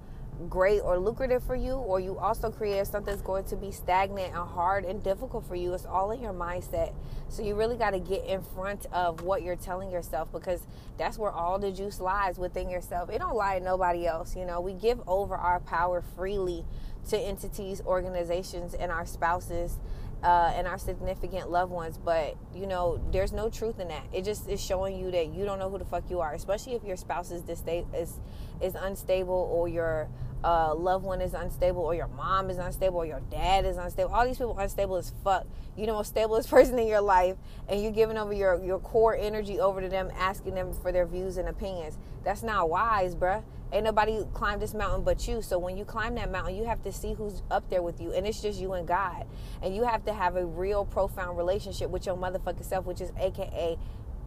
great 0.49 0.81
or 0.81 0.99
lucrative 0.99 1.43
for 1.43 1.55
you, 1.55 1.73
or 1.73 2.01
you 2.01 2.19
also 2.19 2.51
create 2.51 2.87
something 2.87 3.13
that's 3.13 3.23
going 3.23 3.45
to 3.45 3.57
be 3.57 3.71
stagnant 3.71 4.29
and 4.35 4.49
hard 4.49 4.85
and 4.85 5.03
difficult 5.03 5.47
for 5.47 5.55
you. 5.55 5.75
It's 5.75 5.85
all 5.85 6.11
in 6.11 6.21
your 6.21 6.33
mindset. 6.33 6.93
So 7.29 7.43
you 7.43 7.55
really 7.55 7.77
got 7.77 7.91
to 7.91 7.99
get 7.99 8.25
in 8.25 8.43
front 8.43 8.87
of 8.93 9.23
what 9.23 9.43
you're 9.43 9.57
telling 9.57 9.91
yourself 9.91 10.33
because 10.33 10.61
that's 10.99 11.19
where 11.19 11.31
all 11.31 11.59
the 11.59 11.71
juice 11.71 12.01
lies 12.01 12.39
within 12.39 12.71
yourself. 12.71 13.11
It 13.11 13.19
don't 13.19 13.37
lie 13.37 13.59
to 13.59 13.65
nobody 13.65 14.07
else. 14.07 14.37
You 14.37 14.45
know, 14.45 14.61
we 14.61 14.73
give 14.73 15.01
over 15.07 15.37
our 15.37 15.61
power 15.61 16.03
freely 16.17 16.65
to 17.09 17.19
entities, 17.19 17.83
organizations, 17.87 18.75
and 18.75 18.91
our 18.91 19.07
spouses. 19.07 19.79
Uh, 20.23 20.53
and 20.55 20.67
our 20.67 20.77
significant 20.77 21.51
loved 21.51 21.73
ones, 21.73 21.97
but 21.97 22.37
you 22.55 22.67
know, 22.67 23.01
there's 23.11 23.33
no 23.33 23.49
truth 23.49 23.81
in 23.81 23.89
that. 23.89 24.05
It 24.13 24.23
just 24.23 24.51
is 24.51 24.61
showing 24.61 24.99
you 24.99 25.11
that 25.13 25.29
you 25.29 25.47
don't 25.47 25.59
know 25.59 25.71
who 25.71 25.79
the 25.79 25.85
fuck 25.87 26.11
you 26.11 26.21
are, 26.21 26.35
especially 26.35 26.75
if 26.75 26.85
your 26.85 26.99
spouse 26.99 27.31
is 27.31 27.41
disda- 27.41 27.87
is 27.95 28.21
is 28.61 28.75
unstable 28.75 29.49
or 29.51 29.67
your 29.67 30.09
uh, 30.43 30.75
loved 30.75 31.05
one 31.05 31.21
is 31.21 31.35
unstable 31.35 31.83
or 31.83 31.95
your 31.95 32.09
mom 32.09 32.51
is 32.51 32.59
unstable 32.59 32.99
or 32.99 33.07
your 33.07 33.21
dad 33.31 33.65
is 33.65 33.77
unstable. 33.77 34.13
All 34.13 34.27
these 34.27 34.39
people 34.39 34.59
unstable 34.59 34.97
as 34.97 35.13
fuck. 35.23 35.47
You 35.77 35.87
know, 35.87 35.97
stablest 35.97 36.49
person 36.51 36.79
in 36.79 36.87
your 36.87 37.01
life 37.01 37.37
and 37.69 37.83
you're 37.83 37.93
giving 37.93 38.17
over 38.17 38.33
your, 38.33 38.63
your 38.63 38.79
core 38.79 39.15
energy 39.15 39.61
over 39.61 39.81
to 39.81 39.89
them, 39.89 40.11
asking 40.17 40.55
them 40.55 40.73
for 40.73 40.93
their 40.93 41.07
views 41.07 41.37
and 41.37 41.49
opinions. 41.49 41.99
That's 42.25 42.43
not 42.43 42.69
wise, 42.71 43.15
bruh. 43.15 43.43
Ain't 43.73 43.85
nobody 43.85 44.25
climbed 44.35 44.61
this 44.61 44.75
mountain 44.75 45.05
but 45.05 45.29
you. 45.29 45.43
So 45.43 45.59
when 45.59 45.77
you 45.77 45.85
climb 45.85 46.17
that 46.17 46.31
mountain, 46.31 46.57
you 46.57 46.65
have 46.65 46.83
to 46.83 46.93
see 46.93 47.15
who's 47.15 47.43
up 47.51 47.69
there 47.71 47.83
with 47.83 48.01
you. 48.01 48.13
And 48.13 48.27
it's 48.27 48.43
just 48.43 48.61
you 48.61 48.73
and 48.73 48.87
God. 48.87 49.27
And 49.63 49.75
you 49.77 49.85
have 49.85 50.05
to 50.07 50.13
have 50.13 50.37
a 50.37 50.45
real 50.45 50.85
profound 50.85 51.39
relationship 51.39 51.91
with 51.91 52.05
your 52.07 52.17
motherfucking 52.17 52.65
self, 52.65 52.85
which 52.85 53.01
is 53.01 53.13
AKA 53.19 53.79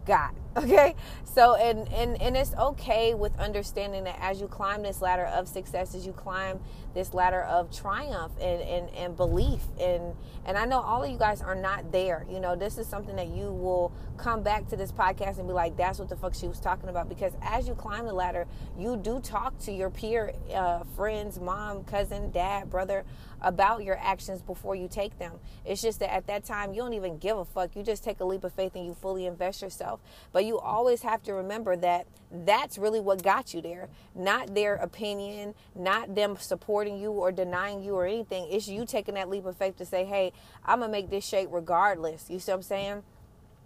God. 0.06 0.32
Okay? 0.56 0.94
So 1.24 1.56
and 1.56 1.92
and 1.92 2.22
and 2.22 2.38
it's 2.38 2.54
okay 2.54 3.16
with 3.16 3.36
understanding 3.40 4.04
that 4.04 4.18
as 4.22 4.40
you 4.40 4.48
climb 4.48 4.84
this 4.84 5.02
ladder 5.02 5.26
of 5.26 5.48
success, 5.48 5.96
as 5.96 6.06
you 6.06 6.14
climb 6.14 6.60
this 6.94 7.12
ladder 7.16 7.42
of 7.42 7.76
triumph 7.76 8.34
and 8.40 8.62
and, 8.62 8.90
and 8.92 9.18
belief 9.18 9.62
and 9.82 10.14
and 10.46 10.56
I 10.56 10.66
know 10.66 10.80
all 10.80 11.04
of 11.04 11.10
you 11.10 11.18
guys 11.18 11.42
are 11.42 11.56
not 11.56 11.92
there. 11.92 12.28
You 12.30 12.40
know, 12.40 12.56
this 12.56 12.78
is 12.78 12.86
something 12.86 13.16
that 13.16 13.30
you 13.30 13.52
will 13.52 13.92
come 14.18 14.44
back 14.44 14.68
to 14.68 14.78
this 14.78 14.92
podcast 14.92 15.40
and 15.40 15.48
be 15.48 15.54
like, 15.54 15.76
that's 15.76 15.98
what 15.98 16.08
the 16.08 16.16
fuck 16.16 16.36
she 16.36 16.48
was 16.48 16.60
talking 16.60 16.90
about. 16.90 17.10
Because 17.10 17.34
as 17.42 17.68
you 17.68 17.74
climb 17.74 18.06
the 18.06 18.14
ladder, 18.14 18.46
you 18.78 18.96
do 18.96 19.20
talk 19.22 19.58
to 19.62 19.72
your 19.72 19.90
peer 19.90 20.34
uh, 20.54 20.84
friends, 20.96 21.40
mom, 21.40 21.84
cousin, 21.86 22.30
dad, 22.30 22.70
brother 22.70 23.06
about 23.42 23.84
your 23.84 23.98
actions 23.98 24.42
before 24.42 24.76
you 24.76 24.88
take 24.88 25.18
them. 25.18 25.34
It's 25.66 25.82
just 25.82 26.00
that 26.00 26.14
at 26.14 26.28
that 26.28 26.46
time 26.46 26.74
you 26.74 26.82
don't 26.82 26.94
even 26.94 27.18
give 27.18 27.38
a 27.38 27.46
fuck. 27.46 27.76
You 27.76 27.84
just 27.84 28.04
take 28.04 28.20
a 28.20 28.26
leap 28.26 28.44
of 28.44 28.54
faith 28.54 28.76
and 28.76 28.86
you 28.86 28.94
fully 28.94 29.26
invest 29.26 29.62
yourself. 29.62 29.93
But 30.32 30.46
you 30.46 30.60
always 30.60 31.02
have 31.02 31.24
to 31.24 31.34
remember 31.34 31.76
that 31.78 32.08
that's 32.32 32.78
really 32.78 33.00
what 33.00 33.22
got 33.24 33.54
you 33.54 33.62
there. 33.62 33.90
Not 34.16 34.56
their 34.56 34.76
opinion, 34.76 35.54
not 35.76 36.16
them 36.16 36.38
supporting 36.40 36.98
you 36.98 37.12
or 37.12 37.32
denying 37.32 37.84
you 37.84 37.96
or 37.96 38.06
anything. 38.06 38.48
It's 38.50 38.68
you 38.68 38.86
taking 38.86 39.16
that 39.16 39.30
leap 39.30 39.46
of 39.46 39.56
faith 39.56 39.78
to 39.78 39.86
say, 39.86 40.06
hey, 40.06 40.34
I'm 40.66 40.80
going 40.80 40.90
to 40.90 40.92
make 40.92 41.10
this 41.10 41.26
shape 41.26 41.50
regardless. 41.52 42.30
You 42.30 42.40
see 42.40 42.52
what 42.52 42.58
I'm 42.58 42.64
saying? 42.64 43.04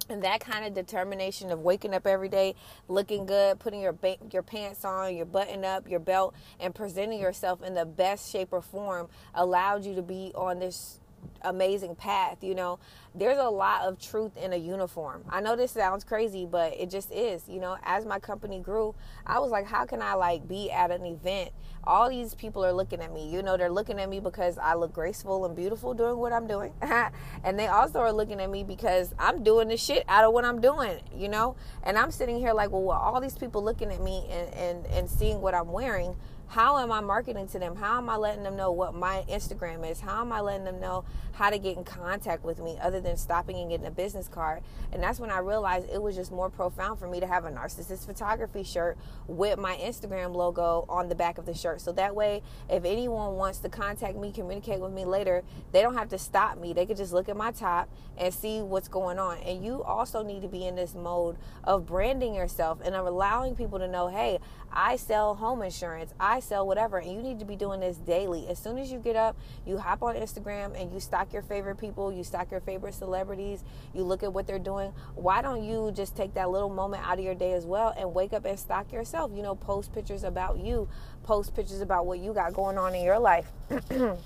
and 0.10 0.24
that 0.24 0.40
kind 0.40 0.66
of 0.66 0.74
determination 0.74 1.52
of 1.52 1.60
waking 1.60 1.94
up 1.94 2.08
every 2.08 2.30
day 2.30 2.56
looking 2.88 3.26
good 3.26 3.60
putting 3.60 3.82
your 3.82 3.94
ba- 3.94 4.18
your 4.32 4.44
pants 4.44 4.86
on 4.86 5.16
your 5.16 5.26
button 5.26 5.66
up 5.66 5.88
your 5.90 6.00
belt 6.00 6.34
and 6.60 6.74
presenting 6.74 7.20
yourself 7.20 7.62
in 7.62 7.74
the 7.74 7.86
best 7.86 8.32
shape 8.32 8.50
or 8.52 8.62
form 8.62 9.08
allowed 9.34 9.84
you 9.84 9.96
to 9.96 10.02
be 10.02 10.32
on 10.36 10.60
this 10.60 11.00
amazing 11.42 11.96
path 11.96 12.44
you 12.44 12.56
know? 12.56 12.80
There's 13.16 13.38
a 13.38 13.50
lot 13.50 13.82
of 13.82 14.00
truth 14.00 14.38
in 14.38 14.54
a 14.54 14.58
uniform. 14.58 15.24
I 15.30 15.42
know 15.42 15.56
this 15.56 15.72
sounds 15.72 16.04
crazy 16.04 16.46
but 16.46 16.74
it 16.78 16.90
just 16.90 17.12
is 17.12 17.48
you 17.48 17.60
know? 17.60 17.78
As 17.84 18.06
my 18.06 18.20
company 18.20 18.60
grew 18.60 18.96
i 19.26 19.40
was 19.40 19.52
like 19.52 19.66
how 19.66 19.86
can 19.86 20.02
i 20.02 20.14
like 20.14 20.48
be 20.48 20.72
at 20.72 20.92
an 20.92 21.06
event? 21.06 21.52
All 21.84 22.10
these 22.10 22.36
people 22.36 22.66
are 22.66 22.74
looking 22.74 23.02
at 23.02 23.14
me 23.14 23.30
you 23.30 23.42
know? 23.42 23.58
They're 23.58 23.70
looking 23.70 24.00
at 24.00 24.10
me 24.10 24.20
because 24.20 24.58
i 24.58 24.74
look 24.74 24.94
graceful 24.94 25.46
and 25.46 25.56
beautiful 25.56 25.94
doing 25.94 26.18
what 26.18 26.34
i'm 26.34 26.48
doing. 26.48 26.74
And 27.44 27.58
they 27.58 27.68
also 27.68 28.00
are 28.00 28.12
looking 28.12 28.42
at 28.42 28.50
me 28.50 28.64
because 28.64 29.14
i'm 29.20 29.44
doing 29.44 29.68
the 29.68 29.78
shit 29.78 30.04
out 30.08 30.24
of 30.26 30.34
what 30.34 30.46
i'm 30.46 30.62
doing 30.62 31.00
you 31.16 31.30
know? 31.30 31.56
And 31.84 31.98
i'm 31.98 32.12
sitting 32.12 32.38
here 32.40 32.54
like 32.54 32.72
well, 32.72 32.84
well 32.84 32.98
all 32.98 33.22
these 33.22 33.38
people 33.38 33.64
looking 33.64 33.92
at 33.92 34.02
me 34.02 34.26
and 34.30 34.54
and 34.54 34.86
and 34.88 35.10
seeing 35.10 35.42
what 35.42 35.54
i'm 35.54 35.72
wearing 35.72 36.16
how 36.48 36.78
am 36.78 36.92
I 36.92 37.02
marketing 37.02 37.48
to 37.50 37.60
them? 37.60 37.76
How 37.76 37.98
am 37.98 38.10
I 38.10 38.16
letting 38.16 38.44
them 38.44 38.56
know 38.56 38.72
what 38.72 38.94
my 38.94 39.26
Instagram 39.30 39.90
is? 39.90 40.00
How 40.00 40.22
am 40.22 40.32
I 40.32 40.42
letting 40.42 40.66
them 40.66 40.80
know 40.80 41.04
how 41.38 41.52
to 41.52 41.60
get 41.60 41.78
in 41.78 41.84
contact 41.84 42.44
with 42.44 42.60
me 42.60 42.78
other 42.82 43.00
than 43.00 43.16
stopping 43.16 43.58
and 43.58 43.70
getting 43.70 43.86
a 43.86 43.92
business 43.92 44.28
card. 44.28 44.64
And 44.92 45.04
that's 45.04 45.20
when 45.20 45.30
I 45.30 45.38
realized 45.38 45.88
it 45.88 46.02
was 46.02 46.16
just 46.16 46.32
more 46.32 46.50
profound 46.50 46.98
for 46.98 47.08
me 47.08 47.20
to 47.20 47.28
have 47.28 47.46
a 47.46 47.52
narcissist 47.52 48.08
photography 48.08 48.64
shirt 48.64 48.98
with 49.28 49.60
my 49.60 49.76
Instagram 49.76 50.36
logo 50.36 50.86
on 50.90 51.10
the 51.10 51.16
back 51.16 51.38
of 51.38 51.46
the 51.46 51.54
shirt. 51.54 51.80
So 51.80 51.92
that 51.92 52.16
way, 52.16 52.42
if 52.70 52.86
anyone 52.86 53.36
wants 53.36 53.60
to 53.60 53.70
contact 53.70 54.18
me, 54.18 54.32
communicate 54.32 54.80
with 54.80 54.92
me 54.92 55.06
later, 55.06 55.44
they 55.72 55.84
don't 55.84 55.96
have 55.96 56.10
to 56.10 56.18
stop 56.18 56.58
me. 56.58 56.74
They 56.74 56.88
could 56.88 56.98
just 56.98 57.14
look 57.14 57.30
at 57.30 57.38
my 57.38 57.52
top 57.52 57.88
and 58.18 58.34
see 58.34 58.62
what's 58.64 58.88
going 58.88 59.20
on. 59.20 59.38
And 59.40 59.64
you 59.64 59.84
also 59.84 60.24
need 60.24 60.42
to 60.42 60.48
be 60.48 60.66
in 60.66 60.76
this 60.76 60.96
mode 60.96 61.38
of 61.64 61.86
branding 61.86 62.34
yourself 62.34 62.80
and 62.84 62.96
of 62.96 63.06
allowing 63.06 63.56
people 63.56 63.78
to 63.78 63.88
know, 63.88 64.08
hey, 64.08 64.40
I 64.72 64.96
sell 64.96 65.36
home 65.36 65.62
insurance, 65.62 66.16
I 66.20 66.37
sell 66.40 66.66
whatever. 66.66 66.98
And 66.98 67.12
you 67.12 67.22
need 67.22 67.40
to 67.40 67.46
be 67.46 67.56
doing 67.56 67.80
this 67.80 67.98
daily. 67.98 68.48
As 68.48 68.60
soon 68.60 68.78
as 68.78 68.92
you 68.92 69.00
get 69.00 69.16
up, 69.16 69.38
you 69.66 69.78
hop 69.78 70.04
on 70.04 70.16
Instagram 70.16 70.80
and 70.80 70.94
you 70.94 71.00
stock 71.00 71.34
your 71.34 71.42
favorite 71.42 71.78
people, 71.78 72.12
you 72.12 72.24
stock 72.24 72.52
your 72.52 72.60
favorite 72.60 72.94
celebrities, 72.94 73.64
you 73.94 74.04
look 74.04 74.24
at 74.24 74.34
what 74.34 74.48
they're 74.48 74.60
doing. 74.60 74.94
Why 75.16 75.42
don't 75.42 75.64
you 75.64 75.92
just 75.96 76.16
take 76.16 76.34
that 76.36 76.50
little 76.50 76.70
moment 76.70 77.04
out 77.06 77.20
of 77.20 77.26
your 77.26 77.36
day 77.36 77.54
as 77.54 77.66
well 77.66 77.94
and 77.98 78.14
wake 78.14 78.34
up 78.34 78.46
and 78.46 78.60
stock 78.60 78.92
yourself? 78.92 79.32
You 79.34 79.44
know, 79.44 79.56
post 79.56 79.94
pictures 79.94 80.24
about 80.24 80.60
you, 80.60 80.88
post 81.24 81.56
pictures 81.56 81.82
about 81.82 82.06
what 82.06 82.20
you 82.20 82.34
got 82.34 82.54
going 82.54 82.78
on 82.78 82.96
in 82.96 83.04
your 83.04 83.20
life, 83.20 83.52
and 83.90 84.18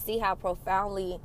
see 0.00 0.18
how 0.18 0.34
profoundly 0.34 1.20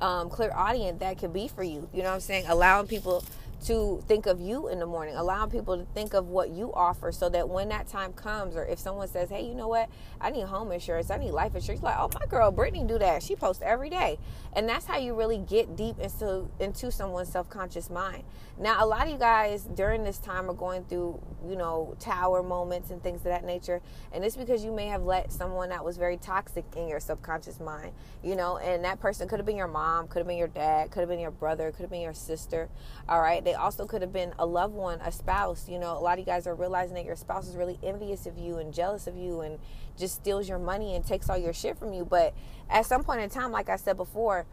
um, 0.00 0.30
audience 0.54 0.98
that 0.98 1.18
could 1.18 1.32
be 1.32 1.48
for 1.48 1.62
you. 1.62 1.88
You 1.92 2.02
know 2.02 2.08
what 2.08 2.16
I'm 2.16 2.20
saying? 2.20 2.46
Allowing 2.48 2.88
people 2.88 3.24
to 3.62 4.02
think 4.08 4.26
of 4.26 4.40
you 4.40 4.68
in 4.68 4.78
the 4.78 4.86
morning, 4.86 5.14
allowing 5.14 5.50
people 5.50 5.76
to 5.76 5.84
think 5.94 6.14
of 6.14 6.28
what 6.28 6.50
you 6.50 6.72
offer 6.74 7.12
so 7.12 7.28
that 7.28 7.48
when 7.48 7.68
that 7.68 7.86
time 7.86 8.12
comes, 8.12 8.56
or 8.56 8.64
if 8.64 8.78
someone 8.78 9.08
says, 9.08 9.30
Hey, 9.30 9.46
you 9.46 9.54
know 9.54 9.68
what? 9.68 9.88
I 10.20 10.30
need 10.30 10.46
home 10.46 10.72
insurance, 10.72 11.10
I 11.10 11.18
need 11.18 11.30
life 11.32 11.54
insurance, 11.54 11.82
like, 11.82 11.96
oh 11.98 12.10
my 12.18 12.26
girl, 12.26 12.50
Brittany 12.50 12.84
do 12.84 12.98
that. 12.98 13.22
She 13.22 13.36
posts 13.36 13.62
every 13.64 13.90
day. 13.90 14.18
And 14.54 14.68
that's 14.68 14.86
how 14.86 14.98
you 14.98 15.14
really 15.14 15.38
get 15.38 15.76
deep 15.76 15.98
into 15.98 16.48
into 16.58 16.90
someone's 16.90 17.28
self-conscious 17.28 17.90
mind. 17.90 18.24
Now 18.58 18.84
a 18.84 18.86
lot 18.86 19.06
of 19.06 19.12
you 19.12 19.18
guys 19.18 19.62
during 19.62 20.04
this 20.04 20.18
time 20.18 20.50
are 20.50 20.54
going 20.54 20.84
through, 20.84 21.20
you 21.46 21.56
know, 21.56 21.96
tower 21.98 22.42
moments 22.42 22.90
and 22.90 23.02
things 23.02 23.18
of 23.20 23.24
that 23.24 23.44
nature. 23.44 23.80
And 24.12 24.24
it's 24.24 24.36
because 24.36 24.64
you 24.64 24.72
may 24.72 24.86
have 24.86 25.02
let 25.02 25.32
someone 25.32 25.70
that 25.70 25.84
was 25.84 25.96
very 25.96 26.16
toxic 26.16 26.64
in 26.76 26.88
your 26.88 27.00
subconscious 27.00 27.60
mind, 27.60 27.92
you 28.22 28.36
know, 28.36 28.58
and 28.58 28.84
that 28.84 29.00
person 29.00 29.28
could 29.28 29.38
have 29.38 29.46
been 29.46 29.56
your 29.56 29.68
mom, 29.68 30.08
could 30.08 30.18
have 30.18 30.26
been 30.26 30.36
your 30.36 30.48
dad, 30.48 30.90
could 30.90 31.00
have 31.00 31.08
been 31.08 31.20
your 31.20 31.30
brother, 31.30 31.70
could 31.70 31.82
have 31.82 31.90
been 31.90 32.00
your 32.00 32.14
sister. 32.14 32.68
All 33.08 33.20
right. 33.20 33.42
They 33.44 33.51
they 33.52 33.56
also 33.56 33.84
could 33.84 34.00
have 34.00 34.14
been 34.14 34.32
a 34.38 34.46
loved 34.46 34.72
one, 34.72 34.98
a 35.02 35.12
spouse. 35.12 35.68
You 35.68 35.78
know, 35.78 35.92
a 35.92 36.00
lot 36.00 36.14
of 36.14 36.20
you 36.20 36.24
guys 36.24 36.46
are 36.46 36.54
realizing 36.54 36.94
that 36.94 37.04
your 37.04 37.16
spouse 37.16 37.46
is 37.46 37.54
really 37.54 37.78
envious 37.82 38.24
of 38.24 38.38
you 38.38 38.56
and 38.56 38.72
jealous 38.72 39.06
of 39.06 39.14
you 39.14 39.42
and 39.42 39.58
just 39.98 40.14
steals 40.14 40.48
your 40.48 40.58
money 40.58 40.96
and 40.96 41.04
takes 41.04 41.28
all 41.28 41.36
your 41.36 41.52
shit 41.52 41.76
from 41.78 41.92
you. 41.92 42.06
But 42.06 42.32
at 42.70 42.86
some 42.86 43.04
point 43.04 43.20
in 43.20 43.28
time, 43.28 43.52
like 43.52 43.68
I 43.68 43.76
said 43.76 43.98
before, 43.98 44.46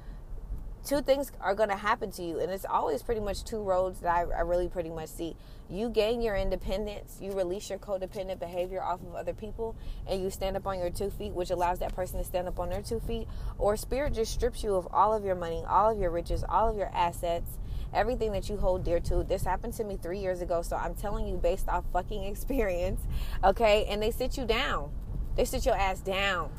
two 0.85 1.01
things 1.01 1.31
are 1.39 1.55
going 1.55 1.69
to 1.69 1.77
happen 1.77 2.11
to 2.11 2.23
you 2.23 2.39
and 2.39 2.51
it's 2.51 2.65
always 2.65 3.01
pretty 3.01 3.21
much 3.21 3.43
two 3.43 3.61
roads 3.61 3.99
that 4.01 4.13
I, 4.13 4.21
I, 4.21 4.41
really 4.41 4.69
pretty 4.69 4.89
much 4.89 5.09
see 5.09 5.35
you 5.69 5.89
gain 5.89 6.21
your 6.21 6.37
independence 6.37 7.17
you 7.19 7.33
release 7.33 7.69
your 7.69 7.79
codependent 7.79 8.39
behavior 8.39 8.81
off 8.81 9.01
of 9.01 9.13
other 9.13 9.33
people 9.33 9.75
and 10.07 10.21
you 10.21 10.29
stand 10.29 10.55
up 10.55 10.65
on 10.65 10.79
your 10.79 10.89
two 10.89 11.09
feet 11.09 11.33
which 11.33 11.49
allows 11.49 11.79
that 11.79 11.93
person 11.93 12.17
to 12.17 12.23
stand 12.23 12.47
up 12.47 12.59
on 12.59 12.69
their 12.69 12.81
two 12.81 13.01
feet 13.01 13.27
or 13.57 13.75
spirit 13.75 14.13
just 14.13 14.31
strips 14.31 14.63
you 14.63 14.73
of 14.75 14.87
all 14.93 15.13
of 15.13 15.25
your 15.25 15.35
money 15.35 15.65
all 15.67 15.91
of 15.91 15.99
your 15.99 16.11
riches 16.11 16.45
all 16.47 16.69
of 16.69 16.77
your 16.77 16.89
assets 16.93 17.59
everything 17.93 18.31
that 18.33 18.49
you 18.49 18.57
hold 18.57 18.83
dear 18.83 18.99
to. 19.01 19.23
This 19.23 19.43
happened 19.43 19.73
to 19.73 19.83
me 19.83 19.97
three 20.01 20.19
years 20.19 20.41
ago, 20.41 20.61
so 20.61 20.75
I'm 20.75 20.95
telling 20.95 21.27
you 21.27 21.37
based 21.37 21.67
off 21.67 21.85
fucking 21.91 22.23
experience, 22.31 23.01
okay? 23.43 23.85
And 23.85 24.01
they 24.01 24.11
sit 24.11 24.37
you 24.37 24.45
down. 24.45 24.91
They 25.35 25.45
sit 25.45 25.65
your 25.65 25.75
ass 25.75 25.99
down. 26.01 26.51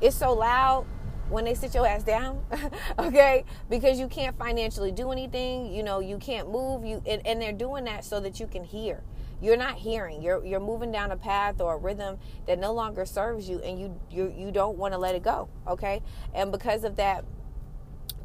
It's 0.00 0.16
so 0.16 0.32
loud 0.34 0.86
when 1.28 1.44
they 1.44 1.54
sit 1.54 1.74
your 1.74 1.86
ass 1.86 2.02
down, 2.02 2.44
okay? 2.98 3.44
Because 3.68 3.98
you 3.98 4.08
can't 4.08 4.38
financially 4.38 4.92
do 4.92 5.10
anything, 5.10 5.72
you 5.72 5.82
know, 5.82 6.00
you 6.00 6.18
can't 6.18 6.50
move, 6.50 6.84
you 6.84 7.02
and, 7.06 7.26
and 7.26 7.40
they're 7.40 7.52
doing 7.52 7.84
that 7.84 8.04
so 8.04 8.20
that 8.20 8.38
you 8.38 8.46
can 8.46 8.64
hear 8.64 9.02
you're 9.40 9.56
not 9.56 9.74
hearing 9.74 10.22
you're 10.22 10.44
you're 10.44 10.60
moving 10.60 10.90
down 10.90 11.10
a 11.10 11.16
path 11.16 11.60
or 11.60 11.74
a 11.74 11.76
rhythm 11.76 12.18
that 12.46 12.58
no 12.58 12.72
longer 12.72 13.04
serves 13.04 13.48
you 13.48 13.58
and 13.60 13.78
you 13.78 14.00
you, 14.10 14.32
you 14.36 14.50
don't 14.50 14.78
want 14.78 14.94
to 14.94 14.98
let 14.98 15.14
it 15.14 15.22
go 15.22 15.48
okay 15.66 16.00
and 16.34 16.50
because 16.50 16.84
of 16.84 16.96
that 16.96 17.24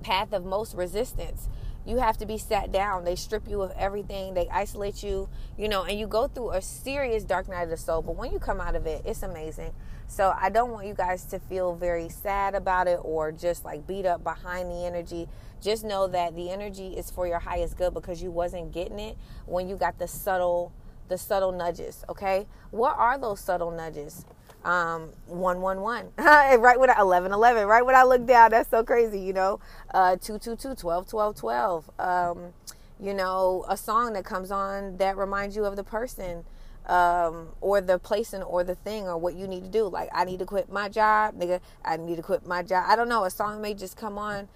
path 0.04 0.34
of 0.34 0.46
most 0.46 0.76
resistance 0.76 1.50
you 1.86 1.98
have 1.98 2.18
to 2.18 2.26
be 2.26 2.38
sat 2.38 2.72
down. 2.72 3.04
They 3.04 3.16
strip 3.16 3.48
you 3.48 3.62
of 3.62 3.72
everything. 3.78 4.34
They 4.34 4.48
isolate 4.50 5.04
you, 5.04 5.30
you 5.58 5.68
know, 5.68 5.84
and 5.84 6.00
you 6.00 6.08
go 6.08 6.28
through 6.28 6.52
a 6.52 6.62
serious 6.62 7.24
dark 7.24 7.50
night 7.50 7.64
of 7.64 7.70
the 7.70 7.78
soul. 7.78 8.02
But 8.02 8.16
when 8.16 8.32
you 8.32 8.40
come 8.40 8.62
out 8.62 8.76
of 8.76 8.86
it, 8.86 9.02
it's 9.06 9.24
amazing. 9.24 9.74
So 10.08 10.36
I 10.38 10.50
don't 10.50 10.72
want 10.72 10.88
you 10.88 10.94
guys 10.94 11.24
to 11.26 11.40
feel 11.40 11.74
very 11.74 12.10
sad 12.10 12.54
about 12.54 12.88
it 12.88 13.00
or 13.02 13.32
just 13.32 13.64
like 13.64 13.88
beat 13.88 14.06
up 14.06 14.24
behind 14.24 14.70
the 14.70 14.86
energy. 14.86 15.28
Just 15.62 15.84
know 15.84 16.08
that 16.08 16.36
the 16.36 16.52
energy 16.52 16.90
is 16.90 17.10
for 17.10 17.28
your 17.28 17.40
highest 17.40 17.78
good 17.78 17.94
because 17.94 18.22
you 18.22 18.30
wasn't 18.30 18.74
getting 18.74 19.00
it 19.00 19.18
when 19.46 19.70
you 19.70 19.76
got 19.76 19.98
the 20.00 20.08
subtle 20.08 20.74
the 21.08 21.18
subtle 21.18 21.52
nudges, 21.52 22.06
okay? 22.08 22.48
What 22.72 22.96
are 22.98 23.18
those 23.18 23.42
subtle 23.42 23.70
nudges? 23.70 24.26
Um, 24.64 25.10
111 25.28 26.12
right 26.62 26.80
when 26.80 26.90
I 26.90 27.00
11 27.00 27.32
11 27.32 27.68
right 27.68 27.86
when 27.86 27.96
I 27.96 28.04
look 28.04 28.26
down 28.26 28.52
that's 28.52 28.70
so 28.70 28.84
crazy 28.84 29.20
you 29.20 29.34
know? 29.34 29.60
Uh 29.94 30.16
222 30.16 30.76
12 30.76 31.08
12 31.08 31.36
12 31.36 31.90
um, 32.00 32.54
you 33.00 33.14
know 33.14 33.66
a 33.68 33.76
song 33.78 34.14
that 34.14 34.26
comes 34.26 34.52
on 34.52 34.98
that 34.98 35.18
reminds 35.18 35.56
you 35.56 35.66
of 35.66 35.76
the 35.76 35.84
person 35.84 36.46
um, 36.86 37.50
or 37.62 37.80
the 37.80 38.00
place 38.00 38.34
and 38.34 38.44
or 38.44 38.64
the 38.64 38.76
thing 38.76 39.08
or 39.08 39.18
what 39.18 39.36
you 39.36 39.48
need 39.48 39.64
to 39.64 39.70
do. 39.70 39.88
Like 39.88 40.10
I 40.14 40.26
need 40.26 40.40
to 40.40 40.46
quit 40.46 40.72
my 40.72 40.90
job 40.90 41.36
nigga. 41.40 41.62
I 41.86 41.98
need 41.98 42.16
to 42.16 42.22
quit 42.22 42.46
my 42.46 42.64
job. 42.64 42.86
I 42.88 42.96
don't 42.96 43.10
know 43.10 43.24
a 43.24 43.30
song 43.30 43.62
may 43.62 43.74
just 43.74 43.96
come 43.98 44.18
on 44.18 44.48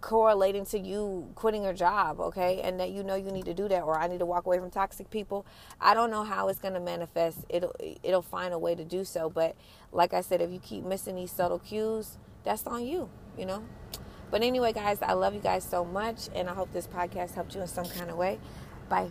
correlating 0.00 0.64
to 0.66 0.78
you 0.78 1.30
quitting 1.34 1.62
your 1.62 1.72
job, 1.72 2.20
okay? 2.20 2.60
And 2.62 2.78
that 2.80 2.90
you 2.90 3.02
know 3.02 3.14
you 3.14 3.30
need 3.30 3.46
to 3.46 3.54
do 3.54 3.68
that 3.68 3.82
or 3.82 3.98
I 3.98 4.06
need 4.06 4.18
to 4.18 4.26
walk 4.26 4.46
away 4.46 4.58
from 4.58 4.70
toxic 4.70 5.10
people. 5.10 5.46
I 5.80 5.94
don't 5.94 6.10
know 6.10 6.24
how 6.24 6.48
it's 6.48 6.58
going 6.58 6.74
to 6.74 6.80
manifest. 6.80 7.38
It'll 7.48 7.74
it'll 8.02 8.22
find 8.22 8.52
a 8.52 8.58
way 8.58 8.74
to 8.74 8.84
do 8.84 9.04
so, 9.04 9.30
but 9.30 9.56
like 9.92 10.12
I 10.12 10.20
said 10.20 10.40
if 10.40 10.50
you 10.50 10.58
keep 10.58 10.84
missing 10.84 11.16
these 11.16 11.32
subtle 11.32 11.58
cues, 11.58 12.18
that's 12.44 12.66
on 12.66 12.86
you, 12.86 13.08
you 13.38 13.46
know? 13.46 13.64
But 14.30 14.42
anyway, 14.42 14.72
guys, 14.72 14.98
I 15.02 15.14
love 15.14 15.34
you 15.34 15.40
guys 15.40 15.64
so 15.64 15.84
much 15.84 16.28
and 16.34 16.48
I 16.48 16.54
hope 16.54 16.72
this 16.72 16.86
podcast 16.86 17.34
helped 17.34 17.54
you 17.54 17.60
in 17.60 17.66
some 17.66 17.86
kind 17.86 18.10
of 18.10 18.16
way. 18.16 18.38
Bye. 18.88 19.10